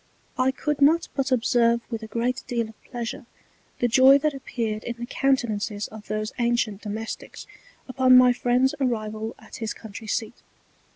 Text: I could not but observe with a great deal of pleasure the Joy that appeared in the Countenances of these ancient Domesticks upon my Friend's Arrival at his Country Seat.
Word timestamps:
I 0.35 0.49
could 0.49 0.81
not 0.81 1.09
but 1.13 1.31
observe 1.31 1.79
with 1.91 2.01
a 2.01 2.07
great 2.07 2.43
deal 2.47 2.67
of 2.67 2.83
pleasure 2.83 3.27
the 3.77 3.87
Joy 3.87 4.17
that 4.17 4.33
appeared 4.33 4.83
in 4.83 4.95
the 4.97 5.05
Countenances 5.05 5.87
of 5.89 6.07
these 6.07 6.33
ancient 6.39 6.81
Domesticks 6.81 7.45
upon 7.87 8.17
my 8.17 8.33
Friend's 8.33 8.73
Arrival 8.81 9.35
at 9.37 9.57
his 9.57 9.75
Country 9.75 10.07
Seat. 10.07 10.41